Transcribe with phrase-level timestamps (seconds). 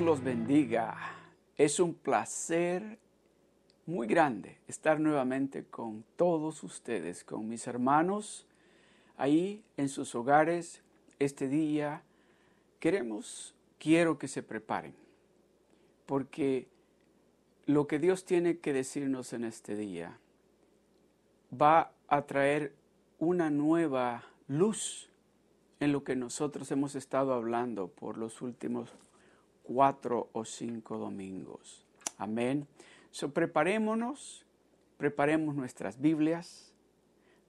[0.00, 0.96] Los bendiga.
[1.58, 2.98] Es un placer
[3.84, 8.46] muy grande estar nuevamente con todos ustedes, con mis hermanos
[9.18, 10.82] ahí en sus hogares
[11.18, 12.02] este día.
[12.78, 14.94] Queremos, quiero que se preparen,
[16.06, 16.66] porque
[17.66, 20.18] lo que Dios tiene que decirnos en este día
[21.52, 22.74] va a traer
[23.18, 25.10] una nueva luz
[25.78, 28.94] en lo que nosotros hemos estado hablando por los últimos
[29.70, 31.86] cuatro o cinco domingos.
[32.18, 32.66] Amén.
[33.12, 34.44] So, preparémonos,
[34.96, 36.74] preparemos nuestras Biblias,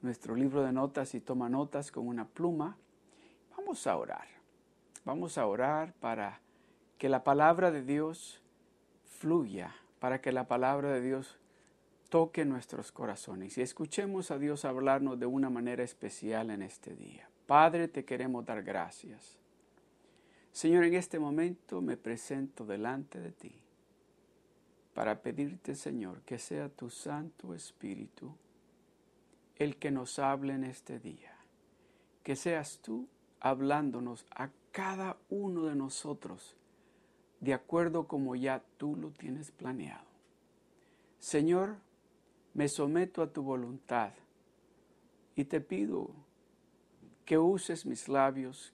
[0.02, 2.78] nuestro libro de notas y toma notas con una pluma.
[3.58, 4.28] Vamos a orar.
[5.04, 6.42] Vamos a orar para
[7.00, 8.40] que la palabra de Dios
[9.04, 11.40] fluya, para que la palabra de Dios
[12.10, 17.28] toque nuestros corazones y escuchemos a Dios hablarnos de una manera especial en este día.
[17.48, 19.41] Padre, te queremos dar gracias.
[20.52, 23.54] Señor, en este momento me presento delante de ti
[24.94, 28.36] para pedirte, Señor, que sea tu Santo Espíritu
[29.56, 31.36] el que nos hable en este día.
[32.24, 33.08] Que seas tú
[33.40, 36.56] hablándonos a cada uno de nosotros
[37.40, 40.06] de acuerdo como ya tú lo tienes planeado.
[41.20, 41.78] Señor,
[42.54, 44.12] me someto a tu voluntad
[45.36, 46.12] y te pido
[47.26, 48.74] que uses mis labios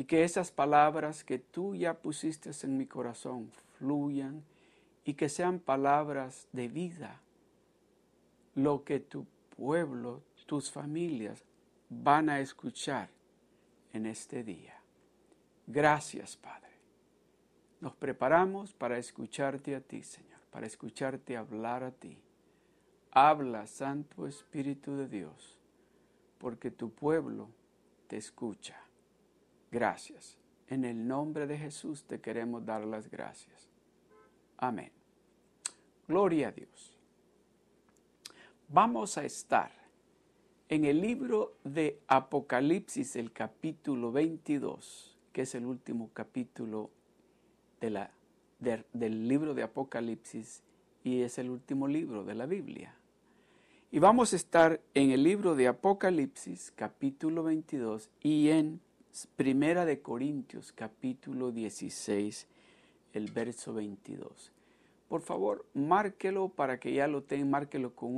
[0.00, 4.42] y que esas palabras que tú ya pusiste en mi corazón fluyan
[5.04, 7.20] y que sean palabras de vida,
[8.54, 9.26] lo que tu
[9.58, 11.44] pueblo, tus familias
[11.90, 13.10] van a escuchar
[13.92, 14.80] en este día.
[15.66, 16.70] Gracias, Padre.
[17.82, 22.16] Nos preparamos para escucharte a ti, Señor, para escucharte hablar a ti.
[23.10, 25.58] Habla, Santo Espíritu de Dios
[26.38, 27.50] porque tu pueblo
[28.08, 28.82] te escucha.
[29.70, 30.36] Gracias.
[30.68, 33.68] En el nombre de Jesús te queremos dar las gracias.
[34.56, 34.90] Amén.
[36.06, 36.96] Gloria a Dios.
[38.68, 39.72] Vamos a estar
[40.68, 46.90] en el libro de Apocalipsis, el capítulo 22, que es el último capítulo
[47.80, 48.10] de la,
[48.60, 50.62] del libro de Apocalipsis
[51.02, 52.94] y es el último libro de la Biblia.
[53.90, 58.80] Y vamos a estar en el libro de Apocalipsis, capítulo 22, y en
[59.34, 62.46] Primera de Corintios, capítulo 16,
[63.12, 64.52] el verso 22.
[65.08, 68.14] Por favor, márquelo para que ya lo tenga, márquelo con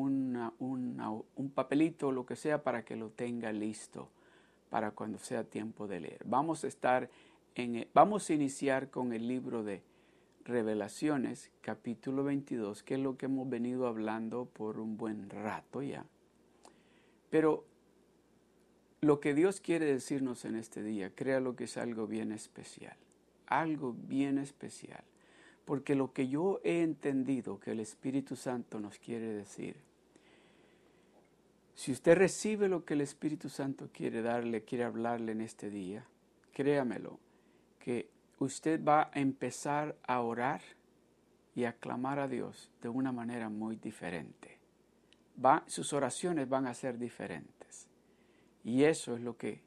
[0.59, 4.11] un papelito o lo que sea para que lo tenga listo
[4.69, 6.21] para cuando sea tiempo de leer.
[6.27, 7.09] Vamos a estar
[7.55, 9.83] en, vamos a iniciar con el libro de
[10.45, 16.05] Revelaciones capítulo 22, que es lo que hemos venido hablando por un buen rato ya.
[17.31, 17.65] Pero
[19.03, 22.97] lo que Dios quiere decirnos en este día, créalo que es algo bien especial,
[23.47, 25.03] algo bien especial,
[25.65, 29.77] porque lo que yo he entendido que el Espíritu Santo nos quiere decir,
[31.75, 36.07] si usted recibe lo que el Espíritu Santo quiere darle, quiere hablarle en este día,
[36.53, 37.19] créamelo,
[37.81, 38.09] que
[38.39, 40.61] usted va a empezar a orar
[41.57, 44.59] y a clamar a Dios de una manera muy diferente.
[45.45, 47.62] Va, sus oraciones van a ser diferentes.
[48.65, 49.61] Y eso es lo que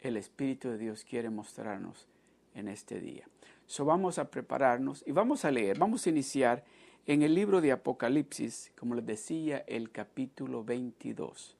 [0.00, 2.06] el Espíritu de Dios quiere mostrarnos
[2.54, 3.28] en este día.
[3.66, 6.64] So vamos a prepararnos y vamos a leer, vamos a iniciar
[7.06, 11.56] en el libro de Apocalipsis, como les decía, el capítulo 22.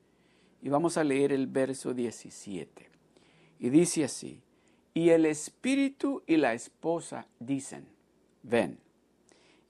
[0.62, 2.88] Y vamos a leer el verso 17.
[3.58, 4.42] Y dice así,
[4.94, 7.86] y el espíritu y la esposa dicen,
[8.42, 8.78] ven.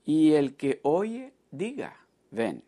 [0.05, 1.97] Y el que oye, diga,
[2.31, 2.63] ven.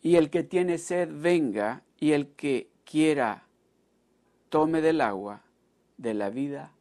[0.00, 1.82] Y el que tiene sed, venga.
[1.98, 3.47] Y el que quiera,
[4.48, 5.42] tome del agua
[5.96, 6.72] de la vida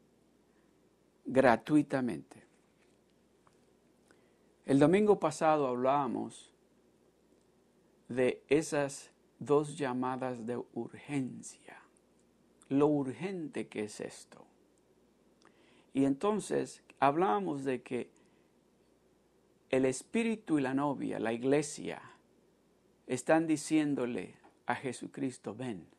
[1.26, 2.44] gratuitamente.
[4.66, 6.52] El domingo pasado hablábamos
[8.10, 11.82] de esas dos llamadas de urgencia.
[12.70, 14.46] Lo urgente que es esto.
[15.94, 18.10] Y entonces hablábamos de que
[19.70, 22.02] el espíritu y la novia, la iglesia,
[23.06, 24.36] están diciéndole
[24.66, 25.97] a Jesucristo, ven.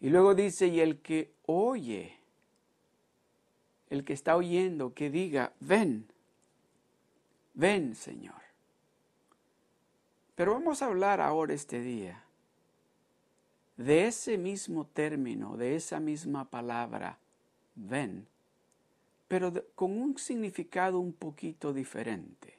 [0.00, 2.18] Y luego dice, y el que oye,
[3.88, 6.06] el que está oyendo, que diga, ven,
[7.54, 8.34] ven Señor.
[10.34, 12.26] Pero vamos a hablar ahora este día
[13.76, 17.18] de ese mismo término, de esa misma palabra,
[17.74, 18.26] ven,
[19.28, 22.54] pero con un significado un poquito diferente.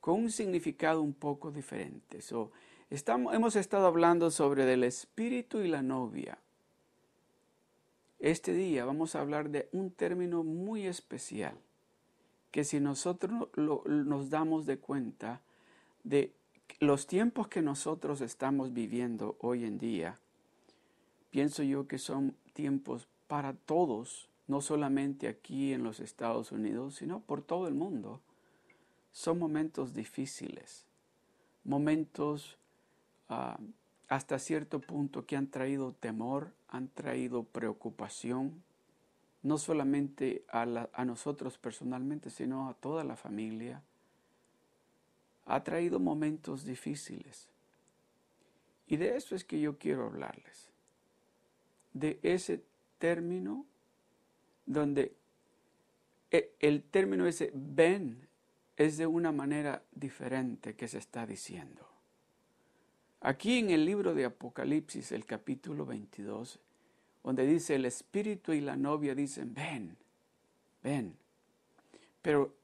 [0.00, 2.22] Con un significado un poco diferente.
[2.90, 6.38] Hemos estado hablando sobre el espíritu y la novia.
[8.18, 11.56] Este día vamos a hablar de un término muy especial,
[12.50, 15.40] que si nosotros nos damos de cuenta
[16.02, 16.34] de
[16.80, 20.18] los tiempos que nosotros estamos viviendo hoy en día,
[21.30, 27.20] pienso yo que son tiempos para todos, no solamente aquí en los Estados Unidos, sino
[27.20, 28.20] por todo el mundo.
[29.12, 30.86] Son momentos difíciles,
[31.62, 32.58] momentos
[33.30, 33.58] ah,
[34.08, 38.62] hasta cierto punto que han traído temor, han traído preocupación,
[39.42, 43.82] no solamente a, a nosotros personalmente, sino a toda la familia.
[45.46, 47.48] Ha traído momentos difíciles.
[48.86, 50.68] Y de eso es que yo quiero hablarles.
[51.94, 52.62] De ese
[52.98, 53.64] término
[54.66, 55.16] donde
[56.30, 58.28] e, el término ese ven
[58.76, 61.89] es de una manera diferente que se está diciendo.
[63.22, 66.58] Aquí en el libro de Apocalipsis, el capítulo 22,
[67.22, 69.98] donde dice el espíritu y la novia dicen, ven,
[70.82, 71.14] ven.
[72.22, 72.54] Pero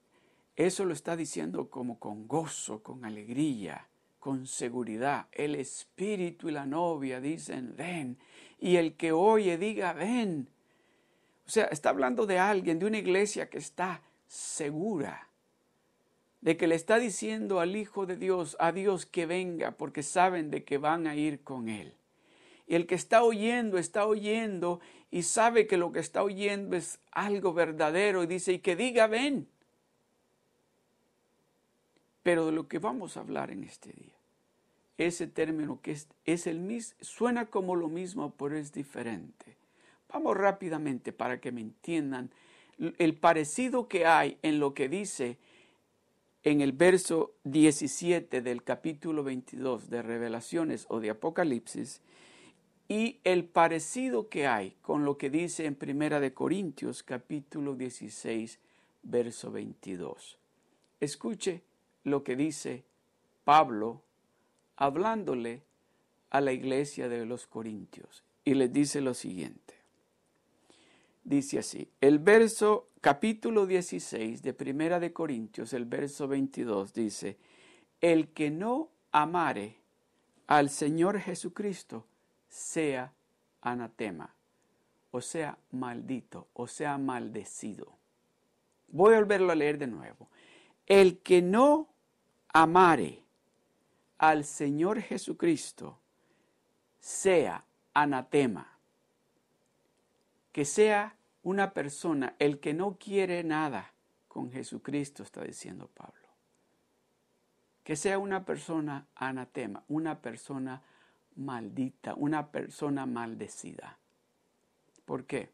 [0.54, 3.86] eso lo está diciendo como con gozo, con alegría,
[4.18, 5.26] con seguridad.
[5.30, 8.16] El espíritu y la novia dicen, ven.
[8.58, 10.48] Y el que oye diga, ven.
[11.46, 15.25] O sea, está hablando de alguien, de una iglesia que está segura
[16.46, 20.48] de que le está diciendo al Hijo de Dios, a Dios que venga, porque saben
[20.48, 21.92] de que van a ir con Él.
[22.68, 24.78] Y el que está oyendo, está oyendo
[25.10, 29.08] y sabe que lo que está oyendo es algo verdadero y dice, y que diga,
[29.08, 29.48] ven.
[32.22, 34.14] Pero de lo que vamos a hablar en este día,
[34.98, 39.56] ese término que es, es el mismo, suena como lo mismo, pero es diferente.
[40.12, 42.30] Vamos rápidamente para que me entiendan
[42.78, 45.38] el parecido que hay en lo que dice
[46.42, 52.00] en el verso 17 del capítulo 22 de Revelaciones o de Apocalipsis
[52.88, 58.60] y el parecido que hay con lo que dice en Primera de Corintios capítulo 16
[59.02, 60.38] verso 22.
[61.00, 61.62] Escuche
[62.04, 62.84] lo que dice
[63.44, 64.02] Pablo
[64.76, 65.62] hablándole
[66.30, 69.75] a la iglesia de los Corintios y les dice lo siguiente.
[71.26, 77.36] Dice así, el verso capítulo 16 de Primera de Corintios, el verso 22 dice,
[78.00, 79.74] el que no amare
[80.46, 82.06] al Señor Jesucristo
[82.48, 83.12] sea
[83.60, 84.36] anatema,
[85.10, 87.98] o sea, maldito, o sea, maldecido.
[88.92, 90.28] Voy a volverlo a leer de nuevo.
[90.86, 91.88] El que no
[92.54, 93.24] amare
[94.18, 95.98] al Señor Jesucristo
[97.00, 97.64] sea
[97.94, 98.75] anatema,
[100.56, 103.92] que sea una persona, el que no quiere nada
[104.26, 106.28] con Jesucristo, está diciendo Pablo.
[107.84, 110.80] Que sea una persona anatema, una persona
[111.34, 113.98] maldita, una persona maldecida.
[115.04, 115.50] ¿Por qué?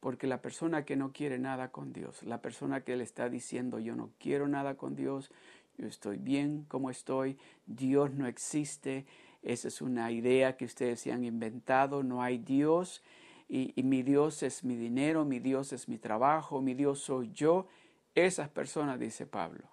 [0.00, 3.80] Porque la persona que no quiere nada con Dios, la persona que le está diciendo
[3.80, 5.30] yo no quiero nada con Dios,
[5.76, 9.04] yo estoy bien como estoy, Dios no existe,
[9.42, 13.02] esa es una idea que ustedes se han inventado, no hay Dios,
[13.48, 17.68] y, mi Dios es mi dinero, mi Dios es mi trabajo, mi Dios soy yo,
[18.14, 19.68] esas personas, dice Pablo,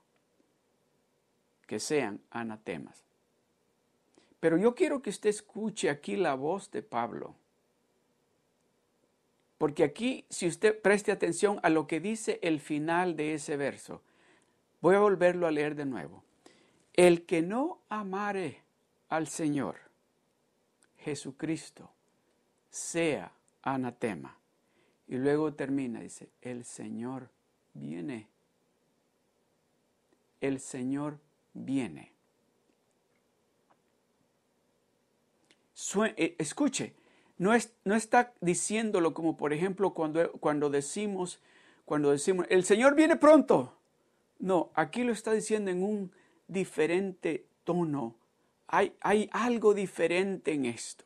[1.65, 3.03] que sean anatemas.
[4.39, 7.35] Pero yo quiero que usted escuche aquí la voz de Pablo.
[9.57, 14.01] Porque aquí, si usted preste atención a lo que dice el final de ese verso,
[14.81, 16.23] voy a volverlo a leer de nuevo.
[16.93, 18.61] El que no amare
[19.07, 19.77] al Señor
[20.97, 21.89] Jesucristo
[22.69, 23.31] sea
[23.63, 24.37] anatema.
[25.07, 27.29] Y luego termina, dice, el Señor
[27.73, 28.27] viene.
[30.39, 31.19] El Señor
[31.53, 32.13] viene.
[36.15, 36.93] Eh, escuche,
[37.37, 41.41] no, es, no, está diciéndolo como por ejemplo cuando, cuando decimos,
[41.85, 43.75] cuando decimos, el Señor viene pronto.
[44.39, 46.11] No, aquí lo está diciendo en un
[46.47, 48.15] diferente tono.
[48.67, 51.05] Hay, hay algo diferente en esto.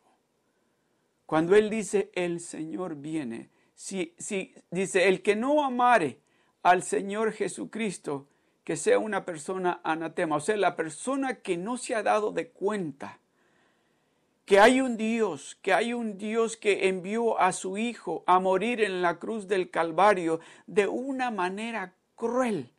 [1.28, 6.22] Cuando Él dice, el Señor viene, si, si dice, el que no amare
[6.64, 8.30] al Señor Jesucristo,
[8.64, 12.50] que sea una persona anatema, o sea, la persona que no se ha dado de
[12.50, 13.20] cuenta
[14.46, 18.82] que hay un Dios, que hay un Dios que envió a su Hijo a morir
[18.82, 22.72] en la cruz del Calvario de una manera cruel.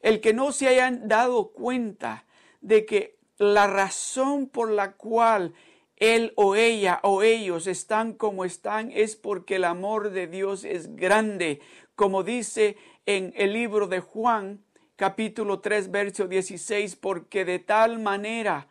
[0.00, 2.26] El que no se hayan dado cuenta
[2.60, 5.54] de que la razón por la cual
[6.00, 10.94] él o ella o ellos están como están es porque el amor de Dios es
[10.96, 11.60] grande,
[11.94, 12.76] como dice
[13.06, 14.62] en el libro de Juan
[14.96, 18.68] capítulo 3 verso 16, porque de tal manera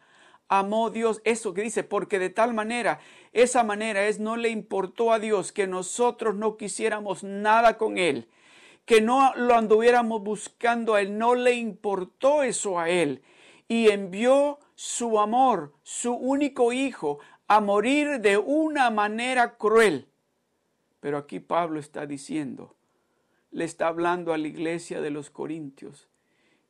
[0.50, 3.00] amó Dios, eso que dice, porque de tal manera
[3.34, 8.28] esa manera es no le importó a Dios que nosotros no quisiéramos nada con Él,
[8.86, 13.22] que no lo anduviéramos buscando a Él, no le importó eso a Él.
[13.68, 17.18] Y envió su amor, su único hijo,
[17.48, 20.08] a morir de una manera cruel.
[21.00, 22.76] Pero aquí Pablo está diciendo,
[23.50, 26.08] le está hablando a la iglesia de los Corintios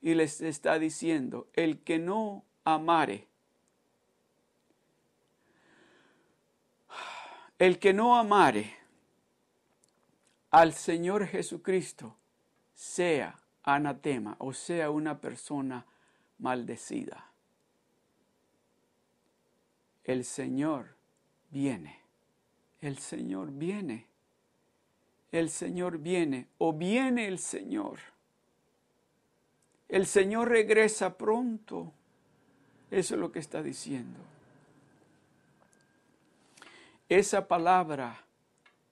[0.01, 3.27] y les está diciendo, el que no amare,
[7.59, 8.73] el que no amare
[10.49, 12.15] al Señor Jesucristo,
[12.73, 15.85] sea anatema o sea una persona
[16.37, 17.27] maldecida.
[20.07, 20.95] El Señor
[21.51, 21.99] viene,
[22.79, 24.07] el Señor viene,
[25.33, 27.99] el Señor viene o viene el Señor.
[29.89, 31.91] El Señor regresa pronto.
[32.89, 34.17] Eso es lo que está diciendo.
[37.09, 38.23] Esa palabra,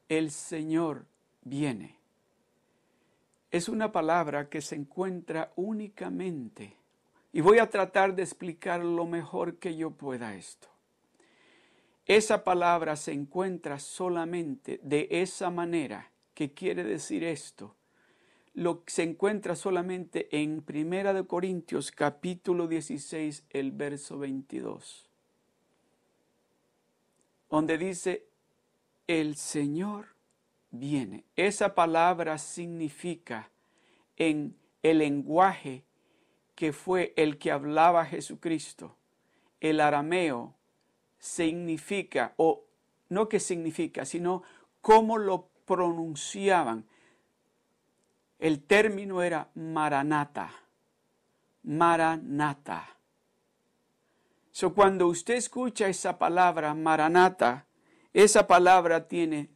[0.10, 1.06] el Señor
[1.44, 1.96] viene,
[3.52, 6.76] es una palabra que se encuentra únicamente,
[7.32, 10.75] y voy a tratar de explicar lo mejor que yo pueda esto.
[12.06, 17.76] Esa palabra se encuentra solamente de esa manera, que quiere decir esto,
[18.54, 25.10] lo se encuentra solamente en Primera de Corintios capítulo 16, el verso 22,
[27.50, 28.28] donde dice,
[29.08, 30.08] el Señor
[30.72, 31.26] viene.
[31.36, 33.50] Esa palabra significa
[34.16, 35.84] en el lenguaje
[36.54, 38.96] que fue el que hablaba Jesucristo,
[39.60, 40.56] el arameo,
[41.20, 42.64] significa, o
[43.10, 44.44] no que significa, sino
[44.82, 46.86] cómo lo pronunciaban
[48.40, 50.52] el término era maranata.
[51.64, 52.88] Maranata.
[54.52, 57.66] So, cuando usted escucha esa palabra maranata,
[58.14, 59.50] esa palabra tiene,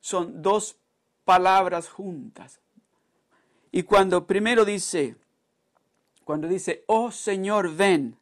[0.00, 0.76] son dos
[1.24, 2.60] palabras juntas.
[3.72, 5.16] Y cuando primero dice,
[6.24, 8.16] cuando dice, oh Señor, ven,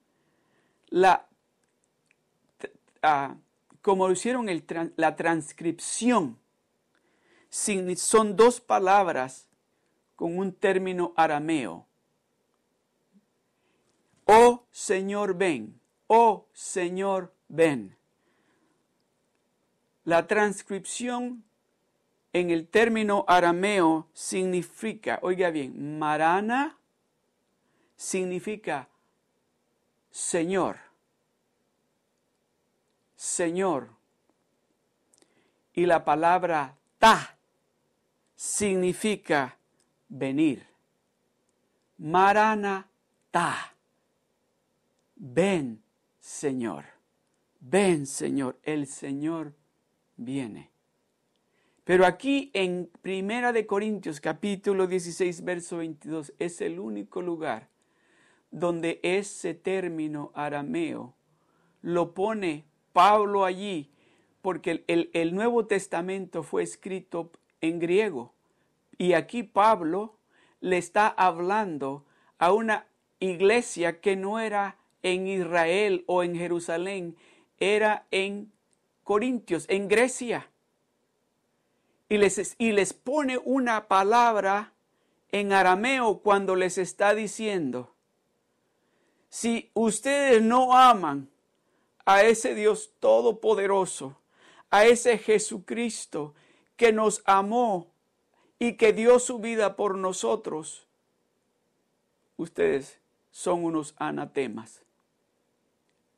[0.88, 1.27] la,
[3.02, 3.34] uh,
[3.82, 4.46] como hicieron
[4.96, 6.38] la transcripción,
[7.50, 9.48] son dos palabras
[10.16, 11.86] con un término arameo.
[14.24, 15.80] Oh Señor, ven.
[16.06, 17.96] Oh Señor, ven.
[20.04, 21.44] La transcripción
[22.32, 26.78] en el término arameo significa, oiga bien, marana
[27.96, 28.88] significa
[30.10, 30.87] Señor.
[33.18, 33.88] Señor.
[35.72, 37.36] Y la palabra ta
[38.36, 39.58] significa
[40.08, 40.64] venir.
[41.98, 43.74] Maranatá.
[45.16, 45.82] Ven,
[46.20, 46.84] Señor.
[47.58, 48.56] Ven, Señor.
[48.62, 49.52] El Señor
[50.16, 50.70] viene.
[51.82, 57.68] Pero aquí en Primera de Corintios capítulo 16 verso 22 es el único lugar
[58.52, 61.16] donde ese término arameo
[61.82, 63.90] lo pone Pablo allí,
[64.42, 67.30] porque el, Nuevo Testamento fue escrito
[67.60, 68.32] en griego.
[68.96, 70.16] Y aquí Pablo
[70.60, 72.04] le está hablando
[72.38, 72.86] a una
[73.20, 77.16] iglesia que no era en Israel o en Jerusalén,
[77.58, 78.52] era en
[79.04, 80.50] Corintios, en Grecia.
[82.08, 84.72] Y les, y les pone una palabra
[85.30, 87.94] en arameo cuando les está diciendo,
[89.28, 91.28] si ustedes no aman
[92.08, 94.16] a ese Dios todopoderoso,
[94.70, 96.32] a ese Jesucristo
[96.74, 97.92] que nos amó
[98.58, 100.86] y que dio su vida por nosotros,
[102.38, 102.98] ustedes
[103.30, 104.80] son unos anatemas.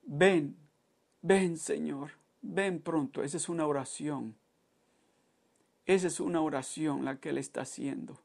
[0.04, 0.56] Ven,
[1.22, 3.24] ven Señor, ven pronto.
[3.24, 4.36] Esa es una oración.
[5.86, 8.16] Esa es una oración la que Él está haciendo.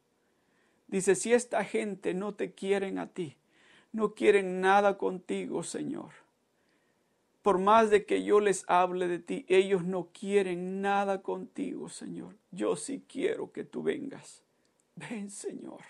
[0.87, 3.37] Dice, si esta gente no te quieren a ti,
[3.91, 6.24] no quieren nada contigo, Señor
[7.45, 12.35] por más de que yo les hable de ti, ellos no quieren nada contigo, Señor.
[12.49, 14.41] Yo sí quiero que tú vengas.
[14.95, 15.81] Ven, Señor.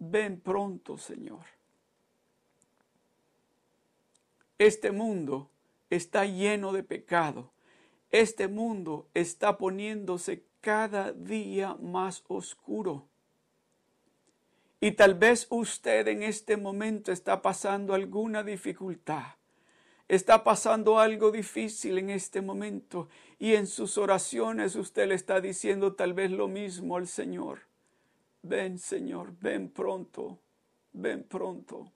[0.00, 1.44] Ven pronto, Señor.
[4.58, 5.48] Este mundo
[5.90, 7.52] está lleno de pecado.
[8.10, 13.06] Este mundo está poniéndose cada día más oscuro.
[14.80, 19.37] Y tal vez usted en este momento está pasando alguna dificultad
[20.08, 25.94] está pasando algo difícil en este momento y en sus oraciones usted le está diciendo
[25.94, 27.60] tal vez lo mismo al Señor.
[28.42, 30.38] Ven Señor, ven pronto,
[30.92, 31.92] ven pronto.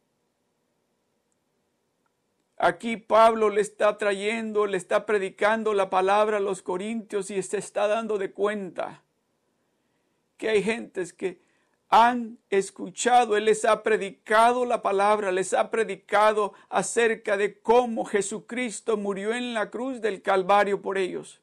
[2.59, 7.59] Aquí Pablo le está trayendo, le está predicando la palabra a los corintios y se
[7.59, 9.03] está dando de cuenta
[10.37, 11.41] que hay gentes que
[11.93, 18.97] han escuchado, Él les ha predicado la palabra, les ha predicado acerca de cómo Jesucristo
[18.97, 21.43] murió en la cruz del Calvario por ellos.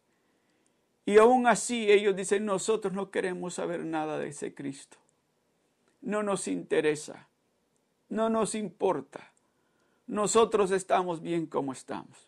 [1.05, 4.97] Y aún así ellos dicen, nosotros no queremos saber nada de ese Cristo.
[6.01, 7.27] No nos interesa,
[8.09, 9.31] no nos importa.
[10.07, 12.27] Nosotros estamos bien como estamos.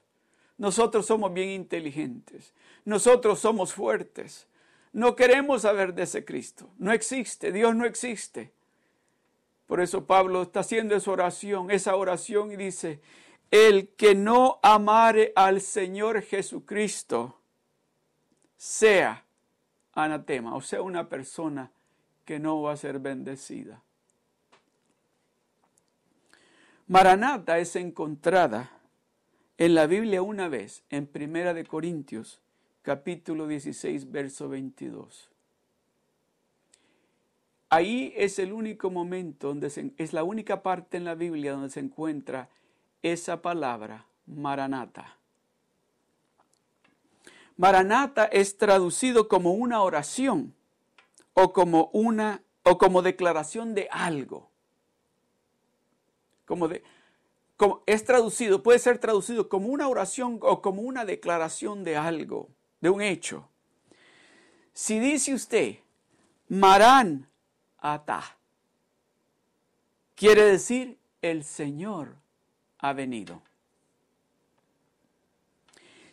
[0.60, 2.54] Nosotros somos bien inteligentes.
[2.86, 4.46] Nosotros somos fuertes.
[4.94, 6.70] No queremos saber de ese Cristo.
[6.78, 7.52] No existe.
[7.52, 8.52] Dios no existe.
[9.68, 13.00] Por eso Pablo está haciendo esa oración, esa oración y dice,
[13.52, 17.40] el que no amare al Señor Jesucristo
[18.58, 19.26] sea
[19.94, 21.72] anatema, o sea, una persona
[22.26, 23.82] que no va a ser bendecida.
[26.88, 28.72] Maranata es encontrada
[29.58, 32.42] en la Biblia una vez, en Primera de Corintios
[32.82, 35.30] capítulo 16, verso 22.
[37.70, 41.70] Ahí es el único momento donde se, es la única parte en la Biblia donde
[41.70, 42.50] se encuentra
[43.02, 45.18] esa palabra, Maranata.
[47.56, 50.54] Maranata es traducido como una oración
[51.34, 54.50] o como una o como declaración de algo.
[56.46, 56.70] Como
[57.86, 62.50] es traducido, puede ser traducido como una oración o como una declaración de algo
[62.82, 63.48] de un hecho.
[64.74, 65.78] Si dice usted,
[66.50, 67.30] Marán
[67.78, 68.38] ata,
[70.16, 72.18] quiere decir el Señor
[72.80, 73.42] ha venido.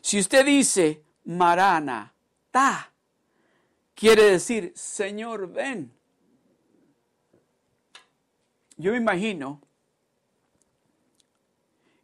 [0.01, 2.13] Si usted dice Marana
[2.51, 2.93] ta,
[3.95, 5.93] quiere decir Señor ven.
[8.77, 9.61] Yo me imagino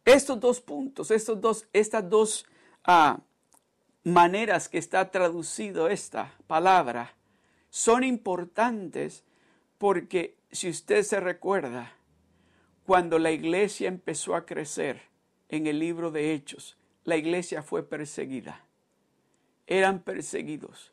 [0.04, 2.46] estos dos puntos, estos dos, estas dos
[2.84, 3.18] ah,
[4.04, 7.14] maneras que está traducido esta palabra
[7.70, 9.24] son importantes
[9.78, 11.92] porque si usted se recuerda,
[12.86, 15.02] cuando la iglesia empezó a crecer
[15.48, 18.64] en el libro de Hechos, la iglesia fue perseguida.
[19.66, 20.92] Eran perseguidos.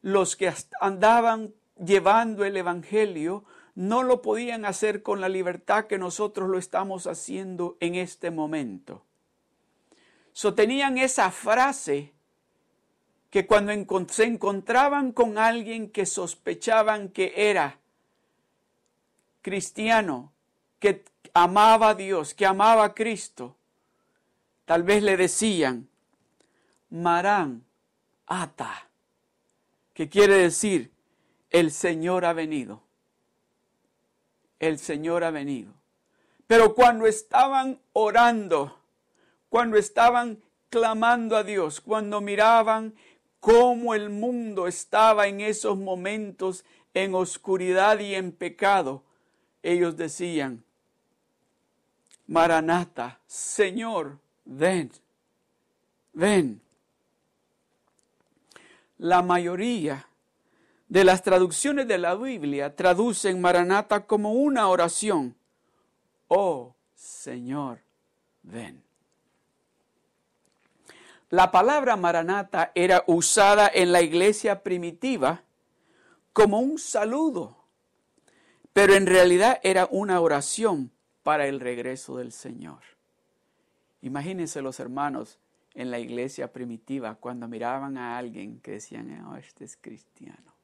[0.00, 6.48] los que andaban llevando el Evangelio no lo podían hacer con la libertad que nosotros
[6.48, 9.04] lo estamos haciendo en este momento.
[10.38, 12.12] So, tenían esa frase
[13.28, 13.72] que cuando
[14.08, 17.80] se encontraban con alguien que sospechaban que era
[19.42, 20.32] cristiano,
[20.78, 23.56] que amaba a Dios, que amaba a Cristo,
[24.64, 25.88] tal vez le decían,
[26.88, 27.64] Marán,
[28.28, 28.86] ata,
[29.92, 30.92] que quiere decir,
[31.50, 32.84] el Señor ha venido.
[34.60, 35.72] El Señor ha venido.
[36.46, 38.77] Pero cuando estaban orando,
[39.48, 42.94] cuando estaban clamando a Dios, cuando miraban
[43.40, 49.02] cómo el mundo estaba en esos momentos en oscuridad y en pecado,
[49.62, 50.64] ellos decían,
[52.26, 54.90] Maranata, Señor, ven,
[56.12, 56.60] ven.
[58.98, 60.08] La mayoría
[60.88, 65.36] de las traducciones de la Biblia traducen Maranata como una oración.
[66.26, 67.80] Oh Señor,
[68.42, 68.87] ven.
[71.30, 75.42] La palabra maranata era usada en la iglesia primitiva
[76.32, 77.64] como un saludo,
[78.72, 80.90] pero en realidad era una oración
[81.22, 82.80] para el regreso del Señor.
[84.00, 85.38] Imagínense los hermanos
[85.74, 90.54] en la iglesia primitiva cuando miraban a alguien que decían, oh, este es cristiano.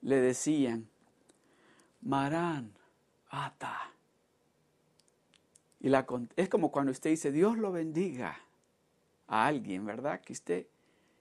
[0.00, 0.88] Le decían,
[2.00, 2.72] Marán,
[3.28, 3.92] ata.
[5.78, 6.06] Y la,
[6.36, 8.38] es como cuando usted dice, Dios lo bendiga
[9.30, 10.20] a alguien, ¿verdad?
[10.20, 10.66] Que usted,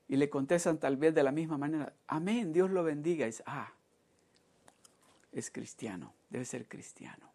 [0.08, 3.28] y le contestan tal vez de la misma manera, amén, Dios lo bendiga.
[3.28, 3.72] Y ah,
[5.32, 7.32] es cristiano, debe ser cristiano.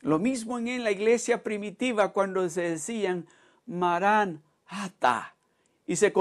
[0.00, 3.26] Lo mismo en la iglesia primitiva cuando se decían,
[3.64, 5.36] Marán, ata.
[5.86, 6.12] Y, se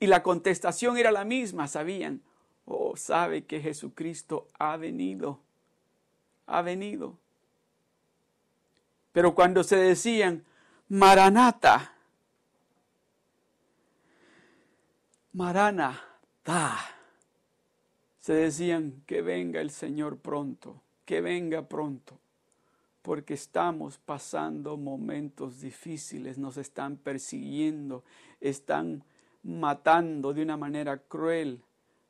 [0.00, 2.20] y la contestación era la misma, sabían,
[2.64, 5.40] oh, sabe que Jesucristo ha venido,
[6.46, 7.16] ha venido.
[9.12, 10.44] Pero cuando se decían,
[10.88, 11.97] Maranata,
[16.42, 16.76] ta
[18.18, 22.18] Se decían que venga el Señor pronto, que venga pronto,
[23.02, 28.02] porque estamos pasando momentos difíciles, nos están persiguiendo,
[28.40, 29.04] están
[29.44, 31.62] matando de una manera cruel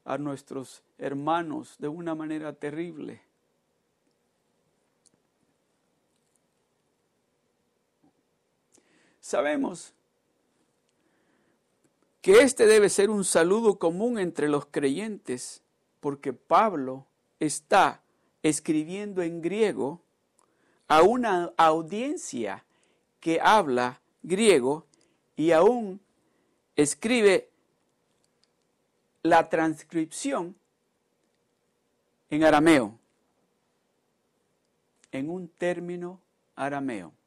[0.05, 3.21] a nuestros hermanos, de una manera terrible.
[9.21, 9.93] Sabemos
[12.21, 15.63] que este debe ser un saludo común entre los creyentes,
[16.01, 17.07] porque Pablo
[17.41, 18.03] está
[18.43, 20.03] escribiendo en griego
[20.89, 22.65] a una audiencia
[23.21, 24.87] que habla griego
[25.37, 26.01] y aún
[26.77, 27.51] escribe
[29.23, 30.57] la transcripción
[32.31, 32.99] en arameo,
[35.13, 36.21] en un término
[36.55, 37.18] arameo.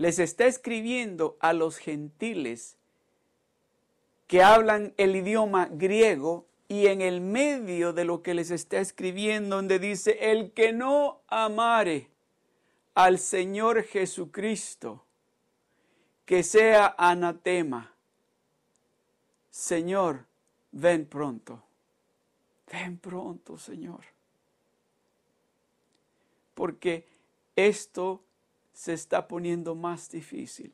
[0.00, 2.78] Les está escribiendo a los gentiles
[4.26, 9.56] que hablan el idioma griego y en el medio de lo que les está escribiendo,
[9.56, 12.08] donde dice, el que no amare
[12.94, 15.04] al Señor Jesucristo,
[16.24, 17.94] que sea anatema.
[19.50, 20.24] Señor,
[20.72, 21.62] ven pronto.
[22.72, 24.06] Ven pronto, Señor.
[26.54, 27.06] Porque
[27.54, 28.24] esto
[28.80, 30.72] se está poniendo más difícil.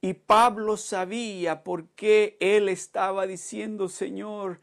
[0.00, 4.60] Y Pablo sabía por qué él estaba diciendo, Señor,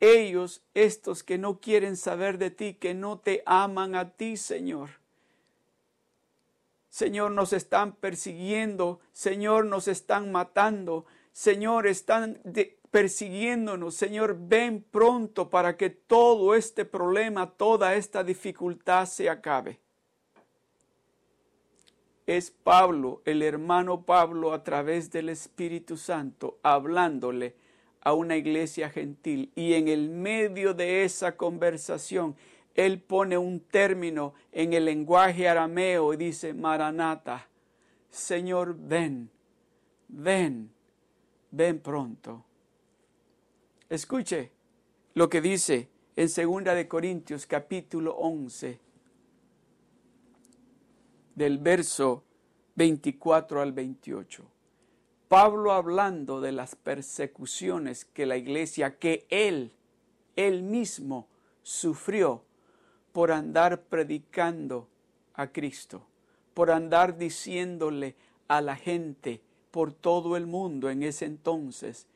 [0.00, 4.90] ellos, estos que no quieren saber de ti, que no te aman a ti, Señor.
[6.88, 12.42] Señor, nos están persiguiendo, Señor, nos están matando, Señor, están
[12.90, 19.85] persiguiéndonos, Señor, ven pronto para que todo este problema, toda esta dificultad se acabe
[22.26, 27.54] es Pablo, el hermano Pablo, a través del Espíritu Santo, hablándole
[28.00, 29.52] a una iglesia gentil.
[29.54, 32.36] Y en el medio de esa conversación,
[32.74, 37.48] él pone un término en el lenguaje arameo y dice, Maranata,
[38.10, 39.30] Señor, ven,
[40.08, 40.70] ven,
[41.50, 42.44] ven pronto.
[43.88, 44.50] Escuche
[45.14, 48.80] lo que dice en 2 de Corintios capítulo 11,
[51.36, 52.24] del verso
[52.74, 54.44] 24 al 28.
[55.28, 59.72] Pablo hablando de las persecuciones que la iglesia, que él,
[60.34, 61.28] él mismo
[61.62, 62.42] sufrió
[63.12, 64.88] por andar predicando
[65.34, 66.06] a Cristo,
[66.54, 68.14] por andar diciéndole
[68.48, 72.06] a la gente por todo el mundo en ese entonces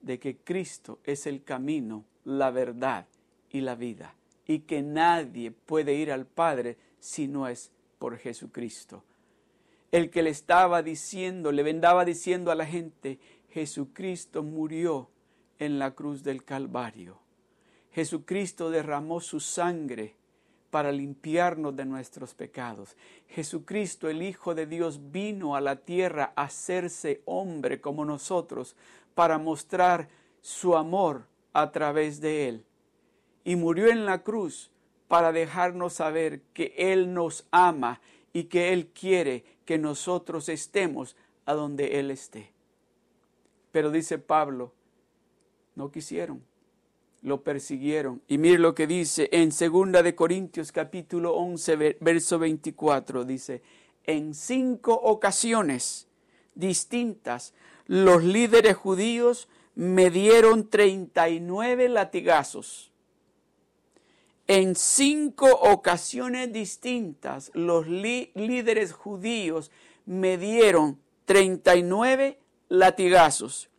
[0.00, 3.06] de que Cristo es el camino, la verdad
[3.50, 4.14] y la vida,
[4.46, 9.04] y que nadie puede ir al Padre si no es por Jesucristo.
[9.92, 15.10] El que le estaba diciendo, le vendaba diciendo a la gente, Jesucristo murió
[15.58, 17.20] en la cruz del Calvario.
[17.92, 20.16] Jesucristo derramó su sangre
[20.70, 22.96] para limpiarnos de nuestros pecados.
[23.28, 28.76] Jesucristo, el Hijo de Dios, vino a la tierra a hacerse hombre como nosotros
[29.14, 30.08] para mostrar
[30.40, 32.64] su amor a través de él.
[33.44, 34.70] Y murió en la cruz
[35.10, 38.00] para dejarnos saber que Él nos ama
[38.32, 42.52] y que Él quiere que nosotros estemos a donde Él esté.
[43.72, 44.72] Pero dice Pablo,
[45.74, 46.44] no quisieron,
[47.22, 48.22] lo persiguieron.
[48.28, 53.62] Y mire lo que dice en 2 de Corintios capítulo 11, verso 24, dice,
[54.04, 56.06] en cinco ocasiones
[56.54, 57.52] distintas
[57.88, 62.89] los líderes judíos me dieron 39 latigazos
[64.50, 69.70] en cinco ocasiones distintas, los líderes judíos
[70.06, 72.36] me dieron 39
[72.68, 73.70] latigazos.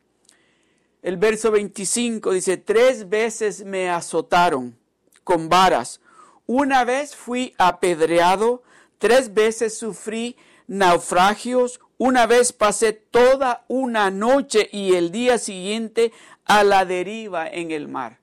[1.01, 4.77] El verso 25 dice, tres veces me azotaron
[5.25, 5.99] con varas.
[6.45, 8.63] Una vez fui apedreado,
[8.97, 16.13] tres veces sufrí naufragios, una vez pasé toda una noche y el día siguiente
[16.45, 18.19] a la deriva en el mar.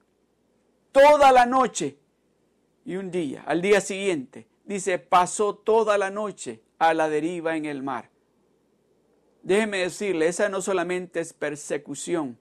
[0.92, 1.98] Toda la noche
[2.88, 7.66] y un día, al día siguiente, dice, pasó toda la noche a la deriva en
[7.66, 8.09] el mar.
[9.42, 12.38] Déjeme decirle, esa no solamente es persecución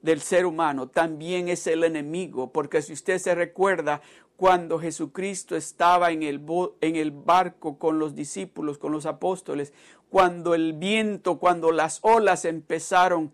[0.00, 4.00] del ser humano, también es el enemigo, porque si usted se recuerda,
[4.36, 6.40] cuando Jesucristo estaba en el,
[6.80, 9.72] en el barco con los discípulos, con los apóstoles,
[10.08, 13.32] cuando el viento, cuando las olas empezaron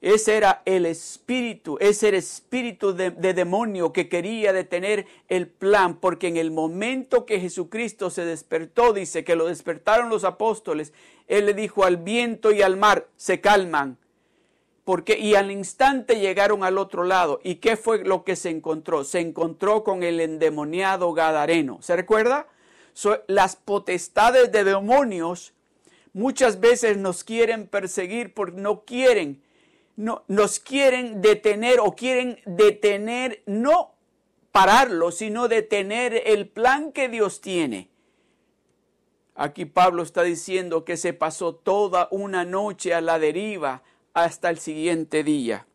[0.00, 5.96] ese era el espíritu, ese era el espíritu de, demonio que quería detener el plan,
[5.96, 10.92] porque en el momento que Jesucristo se despertó, dice que lo despertaron los apóstoles,
[11.26, 13.98] Él le dijo al viento y al mar, se calman,
[14.84, 17.40] porque y al instante llegaron al otro lado.
[17.42, 19.02] ¿Y qué fue lo que se encontró?
[19.02, 21.82] Se encontró con el endemoniado Gadareno.
[21.82, 22.46] ¿Se recuerda?
[23.28, 25.52] las potestades de demonios
[26.12, 29.40] muchas veces nos quieren perseguir porque no quieren
[29.98, 33.96] no, nos quieren detener o quieren detener, no
[34.52, 37.90] pararlo, sino detener el plan que Dios tiene.
[39.34, 43.82] Aquí Pablo está diciendo que se pasó toda una noche a la deriva
[44.14, 45.66] hasta el siguiente día.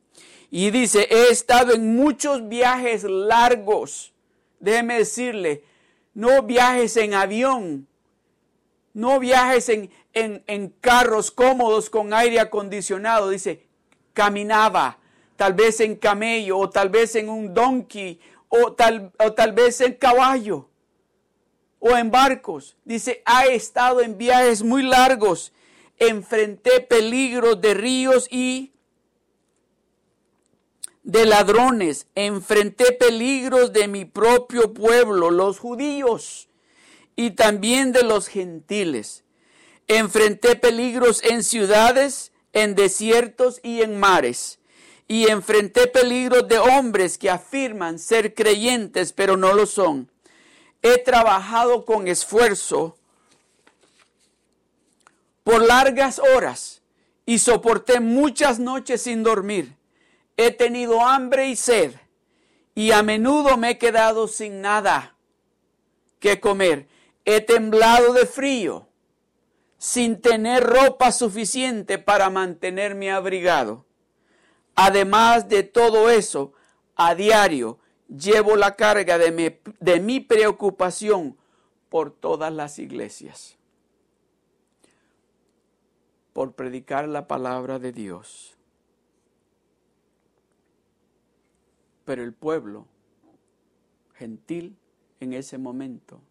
[0.50, 4.14] Y dice, he estado en muchos viajes largos.
[4.62, 5.66] Déjeme decirle,
[6.14, 7.88] no viajes en avión,
[8.94, 13.30] no viajes en, en, carros cómodos con aire acondicionado.
[13.30, 13.68] Dice,
[14.14, 15.00] caminaba,
[15.36, 19.82] tal vez en camello, o tal vez en un donkey, o tal, o tal vez
[19.82, 20.70] en caballo,
[21.80, 22.78] o en barcos.
[22.86, 25.54] Dice, ha estado en viajes muy largos.
[25.98, 28.74] Enfrenté peligros de ríos y
[31.04, 36.48] de ladrones, enfrenté peligros de mi propio pueblo, los judíos,
[37.16, 39.24] y también de los gentiles.
[39.88, 44.60] Enfrenté peligros en ciudades, en desiertos y en mares.
[45.08, 50.10] Y enfrenté peligros de hombres que afirman ser creyentes, pero no lo son.
[50.82, 52.98] He trabajado con esfuerzo
[55.44, 56.82] por largas horas
[57.26, 59.76] y soporté muchas noches sin dormir
[60.38, 61.94] he tenido hambre y sed,
[62.76, 65.16] y a menudo me he quedado sin nada
[66.20, 66.88] que comer.
[67.26, 68.88] He temblado de frío,
[69.84, 73.84] sin tener ropa suficiente para mantenerme abrigado.
[74.76, 76.54] Además de todo eso,
[76.96, 81.36] a diario llevo la carga de mi, preocupación
[81.90, 83.58] por todas las iglesias,
[86.32, 88.56] por predicar la palabra de Dios
[92.06, 92.88] Pero el pueblo
[94.16, 94.78] gentil
[95.20, 96.22] en ese momento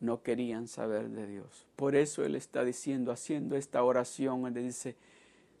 [0.00, 1.66] no querían saber de Dios.
[1.76, 4.96] Por eso Él está diciendo, haciendo esta oración, Él dice,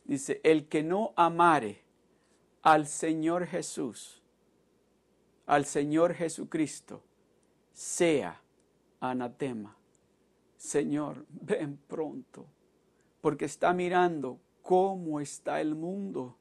[0.04, 1.82] dice, el que no amare
[2.62, 4.22] al Señor Jesús,
[5.46, 7.02] al Señor Jesucristo,
[7.72, 8.40] sea
[9.00, 9.76] anatema.
[10.56, 12.46] Señor, ven pronto,
[13.20, 16.36] porque está mirando cómo está el mundo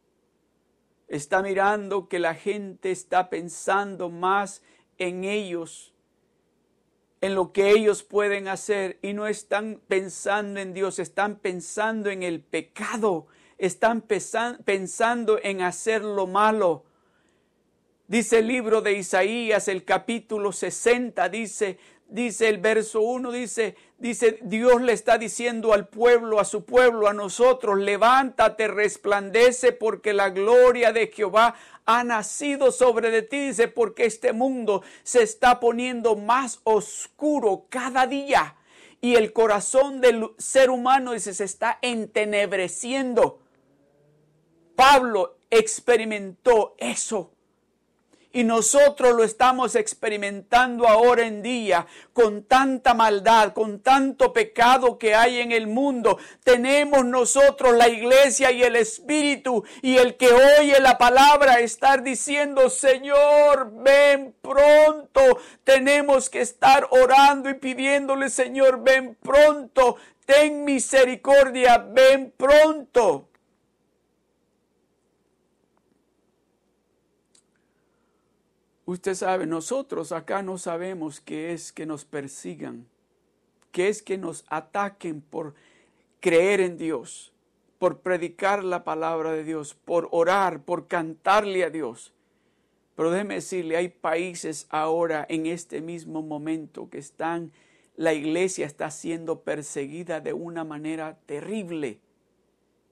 [1.09, 4.61] está mirando que la gente está pensando más
[4.97, 5.93] en ellos,
[7.21, 12.23] en lo que ellos pueden hacer y no están pensando en Dios, están pensando en
[12.23, 13.27] el pecado,
[13.57, 16.85] están pensando en hacer lo malo.
[18.07, 21.77] Dice el libro de Isaías, el capítulo 60, dice,
[22.09, 27.07] dice el verso 1, dice, dice, Dios le está diciendo al pueblo, a su pueblo,
[27.07, 33.67] a nosotros, levántate, resplandece, porque la gloria de Jehová ha nacido sobre de ti, dice,
[33.67, 38.55] porque este mundo se está poniendo más oscuro cada día
[39.01, 43.39] y el corazón del ser humano, dice, se está entenebreciendo.
[44.75, 47.31] Pablo experimentó eso.
[48.31, 55.15] Y nosotros lo estamos experimentando ahora en día con tanta maldad, con tanto pecado que
[55.15, 56.19] hay en el mundo.
[56.43, 62.69] Tenemos nosotros la iglesia y el Espíritu y el que oye la palabra estar diciendo,
[62.69, 65.39] Señor, ven pronto.
[65.63, 69.95] Tenemos que estar orando y pidiéndole, Señor, ven pronto.
[70.25, 73.28] Ten misericordia, ven pronto.
[78.89, 82.87] Usted sabe, nosotros acá no sabemos qué es que nos persigan,
[83.71, 85.53] qué es que nos ataquen por
[86.19, 87.31] creer en Dios,
[87.77, 92.15] por predicar la palabra de Dios, por orar, por cantarle a Dios.
[92.95, 97.51] Pero déjeme decirle, hay países ahora en este mismo momento que están,
[97.95, 101.99] la iglesia está siendo perseguida de una manera terrible,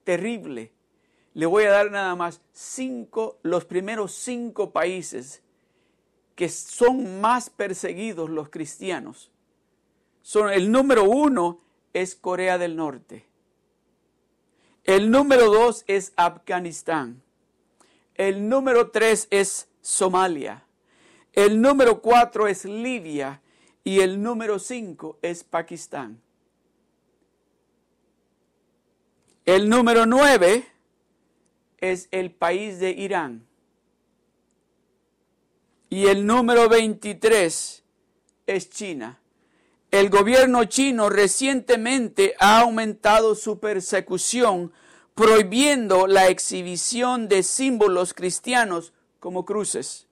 [0.04, 0.70] terrible.
[1.34, 5.42] Le voy a dar nada más cinco, los primeros cinco países
[6.38, 9.28] que son más perseguidos los cristianos.
[10.22, 11.58] Son, el número uno
[11.92, 13.26] es Corea del Norte.
[14.84, 17.20] El número dos es Afganistán.
[18.14, 20.62] El número tres es Somalia.
[21.32, 23.42] El número cuatro es Libia.
[23.82, 26.22] Y el número cinco es Pakistán.
[29.44, 30.68] El número nueve
[31.78, 33.47] es el país de Irán.
[35.90, 37.82] Y el número 23
[38.46, 39.20] es China.
[39.90, 44.72] El gobierno chino recientemente ha aumentado su persecución
[45.14, 50.06] prohibiendo la exhibición de símbolos cristianos como cruces.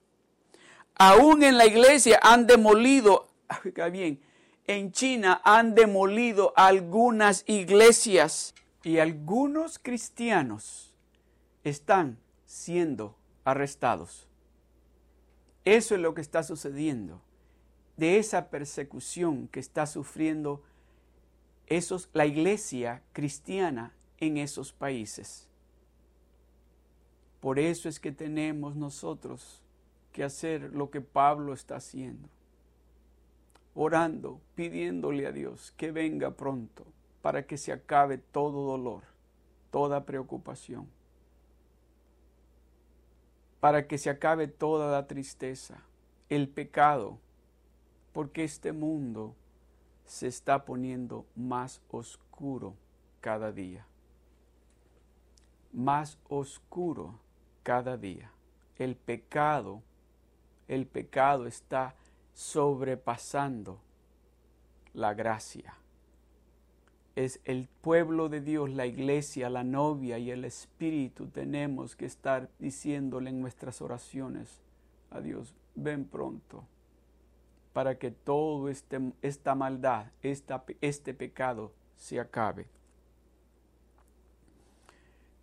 [0.95, 3.27] Aún en la iglesia han demolido,
[3.91, 4.19] bien,
[4.65, 10.95] en China han demolido algunas iglesias y algunos cristianos
[11.63, 14.26] están siendo arrestados.
[15.67, 17.19] Eso es lo que está sucediendo.
[17.97, 20.63] De esa persecución que está sufriendo
[22.13, 25.49] la iglesia cristiana en esos países.
[27.41, 29.61] Por eso es que tenemos nosotros
[30.13, 32.29] que hacer lo que Pablo está haciendo,
[33.75, 36.85] orando, pidiéndole a Dios que venga pronto
[37.21, 39.03] para que se acabe todo dolor,
[39.69, 40.87] toda preocupación,
[43.59, 45.83] para que se acabe toda la tristeza,
[46.29, 47.17] el pecado,
[48.13, 49.35] porque este mundo
[50.05, 52.75] se está poniendo más oscuro
[53.21, 53.85] cada día.
[55.73, 57.19] Más oscuro
[57.63, 58.31] cada día.
[58.77, 59.81] El pecado,
[60.67, 61.95] el pecado está
[62.33, 63.79] sobrepasando
[64.93, 65.75] la gracia.
[67.17, 71.25] Es el pueblo de Dios, la iglesia, la novia y el Espíritu.
[71.25, 74.61] Tenemos que estar diciéndole en nuestras oraciones
[75.09, 76.63] a Dios, ven pronto
[77.73, 82.67] para que todo este, esta maldad, esta, este pecado se acabe.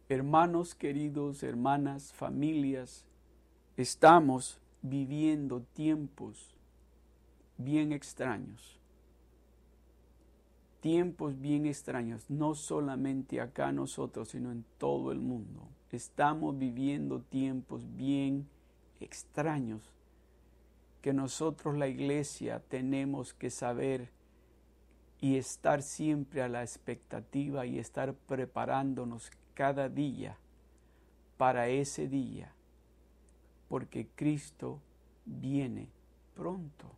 [0.09, 3.05] Hermanos queridos, hermanas, familias,
[3.77, 6.55] estamos viviendo tiempos
[7.59, 8.79] bien extraños.
[10.85, 15.67] Tiempos bien extraños, no solamente acá nosotros, sino en todo el mundo.
[15.91, 18.47] Estamos viviendo tiempos bien
[19.01, 19.81] extraños
[21.01, 24.11] que nosotros la iglesia tenemos que saber
[25.23, 30.37] y estar siempre a la expectativa y estar preparándonos cada día
[31.39, 32.53] para ese día,
[33.71, 34.81] porque Cristo
[35.25, 35.89] viene
[36.35, 36.91] pronto.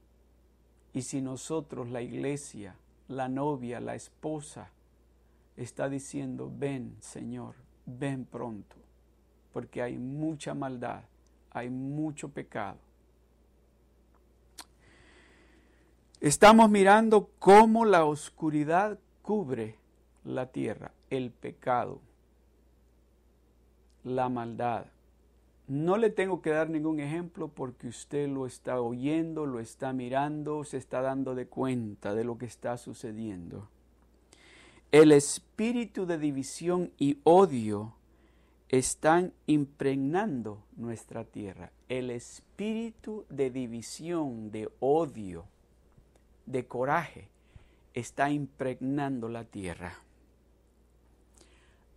[0.92, 2.74] Y si nosotros, la iglesia,
[3.08, 4.70] la novia, la esposa,
[5.56, 7.54] está diciendo, ven Señor,
[7.86, 8.76] ven pronto,
[9.52, 11.02] porque hay mucha maldad,
[11.50, 12.78] hay mucho pecado,
[16.20, 19.76] Estamos mirando cómo la oscuridad cubre
[20.24, 22.00] la tierra, el pecado,
[24.02, 24.86] la maldad.
[25.68, 30.62] No le tengo que dar ningún ejemplo porque usted lo está oyendo, lo está mirando,
[30.62, 33.68] se está dando de cuenta de lo que está sucediendo.
[34.92, 37.94] El espíritu de división y odio
[38.68, 41.72] están impregnando nuestra tierra.
[41.88, 45.46] El espíritu de división, de odio
[46.46, 47.28] de coraje
[47.94, 49.98] está impregnando la tierra.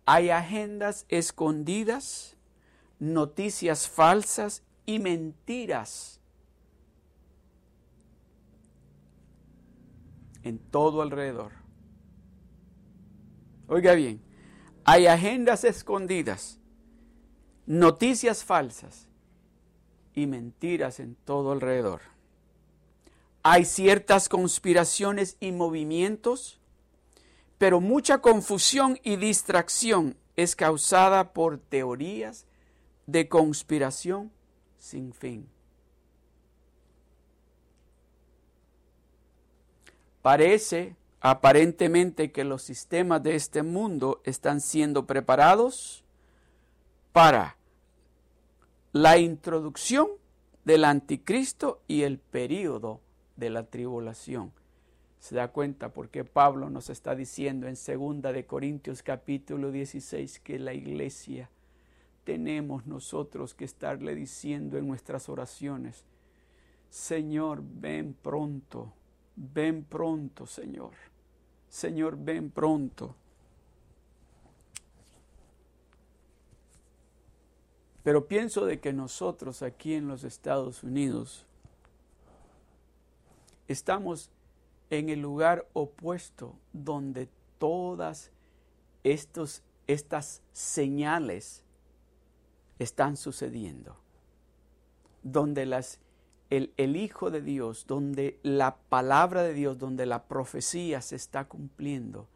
[0.06, 2.36] Hay agendas escondidas,
[3.00, 6.20] noticias falsas y mentiras
[10.42, 11.52] en todo alrededor.
[13.66, 14.22] Oiga bien,
[14.84, 16.58] hay agendas escondidas,
[17.66, 19.08] noticias falsas
[20.14, 22.02] y mentiras en todo alrededor.
[23.42, 26.60] Hay ciertas conspiraciones y movimientos,
[27.56, 32.46] pero mucha confusión y distracción es causada por teorías
[33.10, 34.30] de conspiración
[34.78, 35.48] sin fin.
[40.22, 46.04] Parece aparentemente que los sistemas de este mundo están siendo preparados
[47.12, 47.56] para
[48.92, 50.08] la introducción
[50.64, 53.00] del anticristo y el período
[53.36, 54.52] de la tribulación.
[55.18, 60.58] Se da cuenta porque Pablo nos está diciendo en segunda de Corintios capítulo 16 que
[60.58, 61.50] la iglesia
[62.24, 66.04] tenemos nosotros que estarle diciendo en nuestras oraciones,
[66.88, 68.92] Señor, ven pronto,
[69.36, 70.92] ven pronto, Señor.
[71.68, 73.14] Señor, ven pronto.
[78.02, 81.46] Pero pienso de que nosotros aquí en los Estados Unidos
[83.70, 84.30] Estamos
[84.90, 87.28] en el lugar opuesto donde
[87.60, 88.32] todas
[89.04, 91.62] estos, estas señales
[92.80, 93.96] están sucediendo.
[95.22, 96.00] Donde las,
[96.50, 101.44] el, el Hijo de Dios, donde la palabra de Dios, donde la profecía se está
[101.44, 102.26] cumpliendo.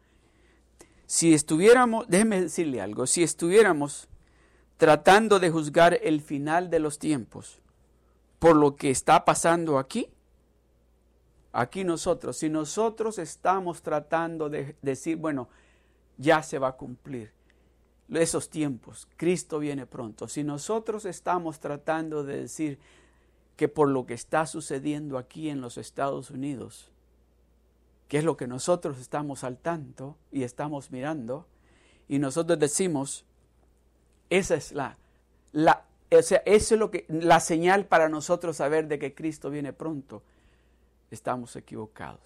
[1.05, 4.07] Si estuviéramos, déjeme decirle algo, si estuviéramos
[4.77, 7.61] tratando de juzgar el final de los tiempos
[8.39, 10.09] por lo que está pasando aquí,
[11.57, 15.47] Aquí nosotros, si nosotros estamos tratando de decir, bueno,
[16.17, 17.31] ya se va a cumplir
[18.13, 22.79] esos tiempos, Cristo viene pronto, si nosotros estamos tratando de decir
[23.55, 26.91] que por lo que está sucediendo aquí en los Estados Unidos,
[28.07, 31.47] que es lo que nosotros estamos al tanto y estamos mirando,
[32.07, 33.25] y nosotros decimos,
[34.29, 34.97] esa es la,
[35.51, 39.49] la o sea, eso es lo que, la señal para nosotros saber de que Cristo
[39.49, 40.21] viene pronto
[41.09, 42.19] estamos equivocados.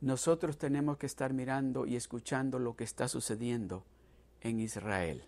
[0.00, 3.84] nosotros tenemos que estar mirando y escuchando lo que está sucediendo
[4.48, 5.24] en Israel.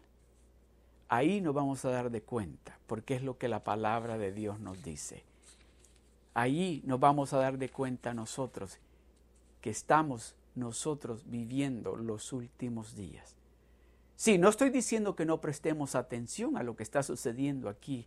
[1.09, 4.61] Ahí nos vamos a dar de cuenta, porque es lo que la palabra de Dios
[4.61, 5.25] nos dice.
[6.35, 8.79] Ahí nos vamos a dar de cuenta nosotros
[9.61, 13.35] que estamos nosotros viviendo los últimos días.
[14.16, 18.07] Sí, no estoy diciendo que no prestemos atención a lo que está sucediendo aquí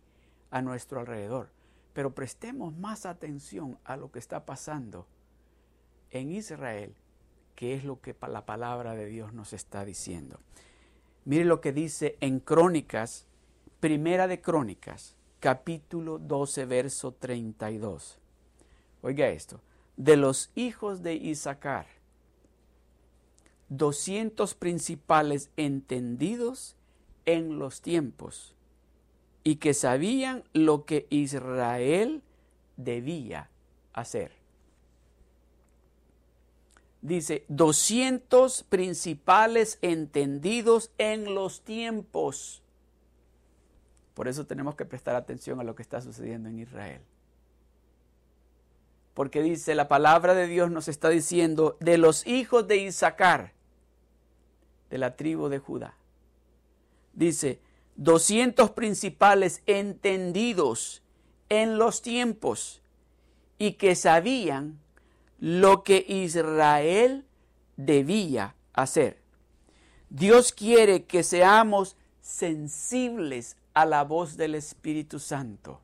[0.50, 1.48] a nuestro alrededor,
[1.94, 5.06] pero prestemos más atención a lo que está pasando
[6.10, 6.94] en Israel,
[7.56, 10.38] que es lo que la palabra de Dios nos está diciendo.
[11.24, 13.26] Mire lo que dice en Crónicas,
[13.78, 18.18] Primera de Crónicas, capítulo 12, verso 32.
[19.02, 19.60] Oiga esto,
[19.96, 21.86] de los hijos de Isaacar,
[23.68, 26.76] doscientos principales entendidos
[27.24, 28.56] en los tiempos
[29.44, 32.22] y que sabían lo que Israel
[32.76, 33.48] debía
[33.92, 34.41] hacer
[37.02, 42.62] dice, 200 principales entendidos en los tiempos.
[44.14, 47.02] Por eso tenemos que prestar atención a lo que está sucediendo en Israel.
[49.14, 53.52] Porque dice, la palabra de Dios nos está diciendo, de los hijos de Isaacar,
[54.88, 55.96] de la tribu de Judá.
[57.12, 57.60] Dice,
[57.96, 61.02] 200 principales entendidos
[61.48, 62.80] en los tiempos
[63.58, 64.81] y que sabían
[65.42, 67.26] lo que Israel
[67.76, 69.20] debía hacer.
[70.08, 75.80] Dios quiere que seamos sensibles a la voz del Espíritu Santo,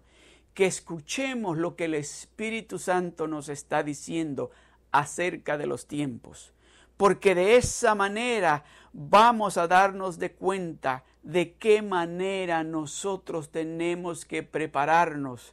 [0.54, 4.52] que escuchemos lo que el Espíritu Santo nos está diciendo
[4.92, 6.52] acerca de los tiempos,
[6.96, 14.44] porque de esa manera vamos a darnos de cuenta de qué manera nosotros tenemos que
[14.44, 15.52] prepararnos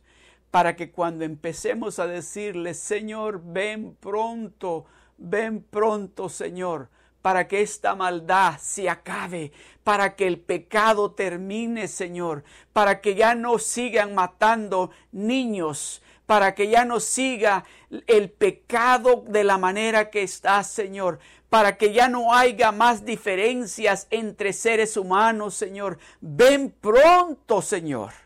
[0.55, 4.85] para que cuando empecemos a decirle, Señor, ven pronto,
[5.17, 6.87] ven pronto, Señor,
[7.21, 9.51] para que esta maldad se acabe,
[9.83, 16.69] para que el pecado termine, Señor, para que ya no sigan matando niños, para que
[16.69, 17.65] ya no siga
[18.07, 24.07] el pecado de la manera que está, Señor, para que ya no haya más diferencias
[24.09, 25.97] entre seres humanos, Señor.
[26.21, 28.24] Ven pronto, Señor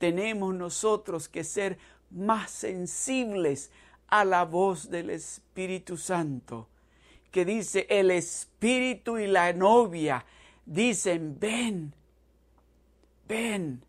[0.00, 1.78] tenemos nosotros que ser
[2.10, 3.70] más sensibles
[4.08, 6.68] a la voz del Espíritu Santo,
[7.30, 10.24] que dice, el Espíritu y la novia
[10.64, 11.92] dicen, ven,
[13.28, 13.84] ven.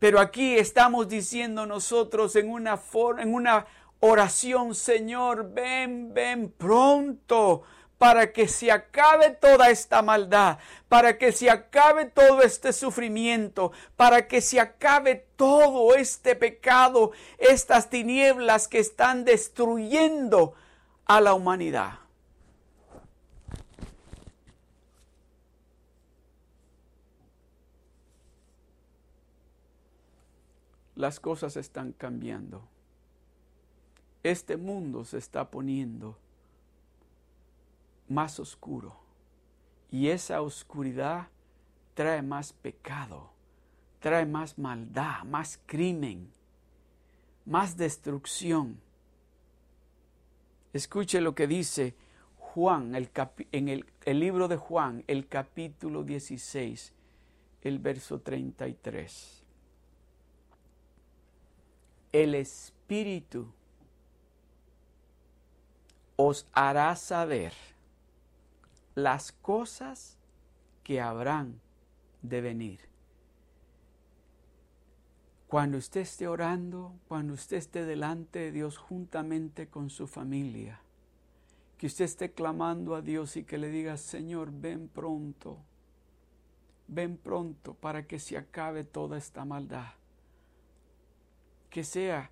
[0.00, 2.80] Pero aquí estamos diciendo nosotros en una,
[3.18, 3.64] en una
[4.00, 7.62] oración, Señor, ven, ven pronto,
[7.98, 14.28] para que se acabe toda esta maldad, para que se acabe todo este sufrimiento, para
[14.28, 20.54] que se acabe todo este pecado, estas tinieblas que están destruyendo
[21.06, 21.98] a la humanidad.
[30.94, 32.62] Las cosas están cambiando.
[34.24, 36.16] Este mundo se está poniendo
[38.08, 38.96] más oscuro.
[39.90, 41.28] Y esa oscuridad
[41.94, 43.30] trae más pecado,
[44.00, 46.30] trae más maldad, más crimen,
[47.44, 48.80] más destrucción.
[50.72, 51.94] Escuche lo que dice
[52.36, 53.10] Juan el
[53.52, 56.92] en el, el, libro de Juan, el capítulo 16,
[57.62, 59.42] el verso 33.
[62.12, 63.46] El Espíritu
[66.16, 67.52] os hará saber
[68.98, 70.18] las cosas
[70.82, 71.60] que habrán
[72.22, 72.80] de venir.
[75.46, 80.80] Cuando usted esté orando, cuando usted esté delante de Dios juntamente con su familia,
[81.78, 85.58] que usted esté clamando a Dios y que le diga, Señor, ven pronto,
[86.88, 89.92] ven pronto para que se acabe toda esta maldad.
[91.70, 92.30] Que sea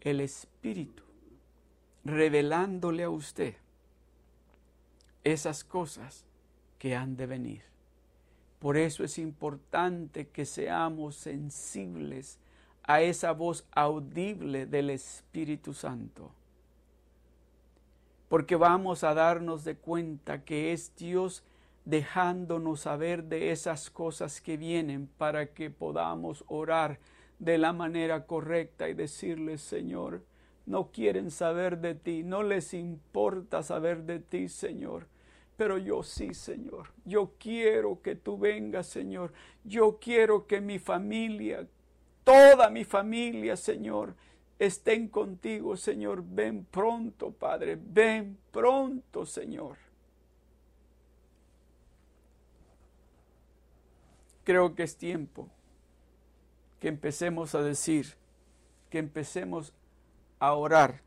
[0.00, 1.04] el Espíritu
[2.04, 3.56] revelándole a usted
[5.24, 6.24] esas cosas
[6.78, 7.62] que han de venir.
[8.58, 12.38] Por eso es importante que seamos sensibles
[12.82, 16.30] a esa voz audible del Espíritu Santo.
[18.28, 21.42] Porque vamos a darnos de cuenta que es Dios
[21.84, 26.98] dejándonos saber de esas cosas que vienen para que podamos orar
[27.38, 30.22] de la manera correcta y decirle, Señor,
[30.66, 35.06] no quieren saber de ti, no les importa saber de ti, Señor.
[35.56, 36.88] Pero yo sí, Señor.
[37.04, 39.32] Yo quiero que tú vengas, Señor.
[39.62, 41.66] Yo quiero que mi familia,
[42.24, 44.14] toda mi familia, Señor,
[44.58, 46.24] estén contigo, Señor.
[46.26, 47.78] Ven pronto, Padre.
[47.80, 49.76] Ven pronto, Señor.
[54.42, 55.48] Creo que es tiempo
[56.80, 58.14] que empecemos a decir,
[58.90, 59.72] que empecemos
[60.38, 61.03] a orar.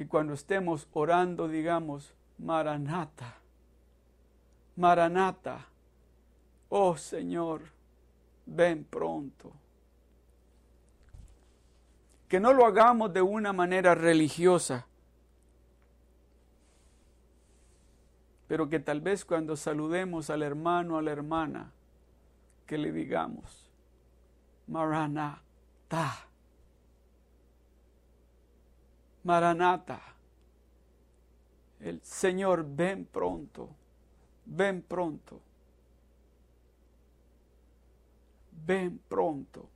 [0.00, 3.34] Que cuando estemos orando digamos, Maranata,
[4.76, 5.66] Maranata,
[6.70, 7.60] oh Señor,
[8.46, 9.52] ven pronto.
[12.28, 14.86] Que no lo hagamos de una manera religiosa,
[18.48, 21.72] pero que tal vez cuando saludemos al hermano, a la hermana,
[22.64, 23.70] que le digamos,
[24.66, 26.29] Maranatha,
[29.24, 30.00] Maranata,
[31.80, 33.68] el Señor, ven pronto,
[34.46, 35.40] ven pronto,
[38.66, 39.68] ven pronto,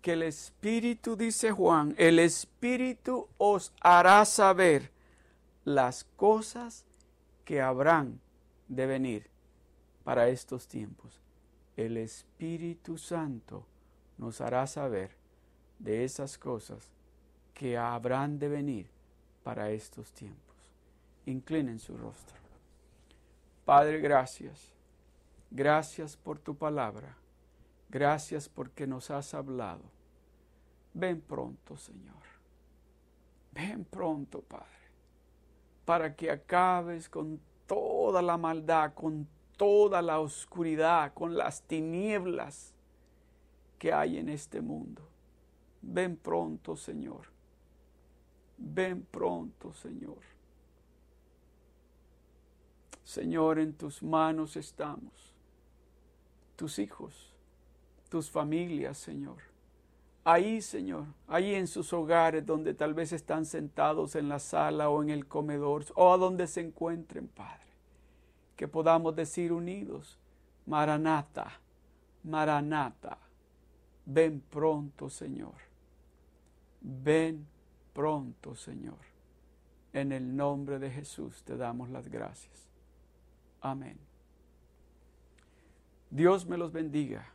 [0.00, 4.90] que el Espíritu, dice Juan, el Espíritu os hará saber
[5.64, 6.84] las cosas
[7.44, 8.20] que habrán
[8.68, 9.30] de venir
[10.04, 11.20] para estos tiempos.
[11.76, 13.66] El Espíritu Santo
[14.16, 15.16] nos hará saber
[15.78, 16.90] de esas cosas
[17.58, 18.86] que habrán de venir
[19.42, 20.56] para estos tiempos.
[21.26, 22.38] Inclinen su rostro.
[23.66, 24.72] Padre, gracias.
[25.50, 27.14] Gracias por tu palabra.
[27.90, 29.82] Gracias porque nos has hablado.
[30.94, 32.22] Ven pronto, Señor.
[33.52, 34.78] Ven pronto, Padre
[35.88, 42.74] para que acabes con toda la maldad, con toda la oscuridad, con las tinieblas
[43.78, 45.00] que hay en este mundo.
[45.80, 47.22] Ven pronto, Señor.
[48.58, 50.18] Ven pronto, Señor.
[53.04, 55.32] Señor, en tus manos estamos.
[56.56, 57.32] Tus hijos,
[58.10, 59.48] tus familias, Señor
[60.28, 65.02] ahí, Señor, ahí en sus hogares donde tal vez están sentados en la sala o
[65.02, 67.66] en el comedor o a donde se encuentren, Padre.
[68.54, 70.18] Que podamos decir unidos,
[70.66, 71.50] Maranata,
[72.24, 73.16] Maranata,
[74.04, 75.54] ven pronto, Señor.
[76.82, 77.46] Ven
[77.98, 79.00] pronto, Señor.
[79.92, 82.68] En el nombre de Jesús te damos las gracias.
[83.60, 83.98] Amén.
[86.08, 87.28] Dios me los bendiga.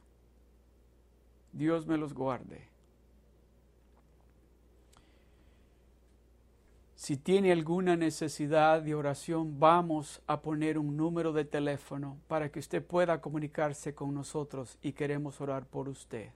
[1.52, 2.70] Dios me los guarde.
[6.96, 12.60] Si tiene alguna necesidad de oración, vamos a poner un número de teléfono para que
[12.60, 16.30] usted pueda comunicarse con nosotros y queremos orar por usted.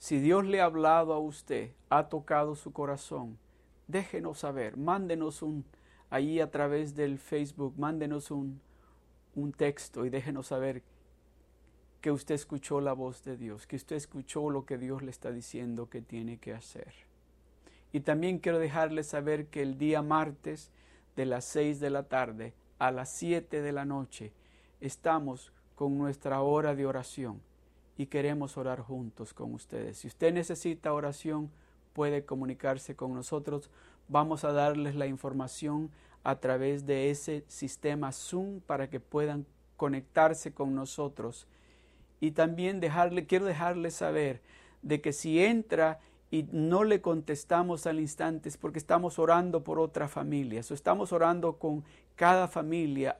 [0.00, 3.38] Si Dios le ha hablado a usted, ha tocado su corazón,
[3.86, 5.66] déjenos saber, mándenos un,
[6.08, 8.62] ahí a través del Facebook, mándenos un,
[9.34, 10.82] un texto y déjenos saber
[12.00, 15.32] que usted escuchó la voz de Dios, que usted escuchó lo que Dios le está
[15.32, 16.94] diciendo que tiene que hacer.
[17.92, 20.70] Y también quiero dejarles saber que el día martes
[21.14, 24.32] de las 6 de la tarde a las 7 de la noche
[24.80, 27.42] estamos con nuestra hora de oración
[28.00, 29.98] y queremos orar juntos con ustedes.
[29.98, 31.50] Si usted necesita oración,
[31.92, 33.68] puede comunicarse con nosotros.
[34.08, 35.90] Vamos a darles la información
[36.24, 39.44] a través de ese sistema Zoom para que puedan
[39.76, 41.46] conectarse con nosotros.
[42.20, 44.40] Y también dejarle, quiero dejarles saber
[44.80, 49.78] de que si entra y no le contestamos al instante es porque estamos orando por
[49.78, 50.62] otra familia.
[50.62, 51.84] So, estamos orando con
[52.16, 53.18] cada familia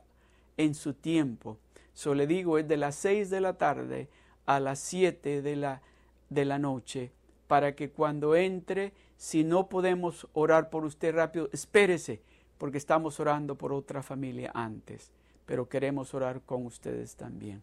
[0.57, 1.59] en su tiempo.
[1.93, 4.09] So, le digo, es de las 6 de la tarde
[4.47, 5.83] a las 7 de la,
[6.29, 7.13] de la noche
[7.51, 12.23] para que cuando entre, si no podemos orar por usted rápido, espérese,
[12.59, 15.11] porque estamos orando por otra familia antes,
[15.47, 17.61] pero queremos orar con ustedes también.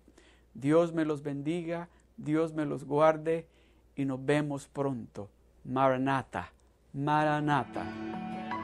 [0.53, 3.47] Dios me los bendiga, Dios me los guarde
[3.95, 5.29] y nos vemos pronto.
[5.63, 6.51] Maranata,
[6.91, 7.85] Maranata.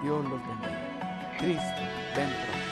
[0.03, 1.37] Dios los bendiga.
[1.39, 1.81] Cristo,
[2.15, 2.62] dentro.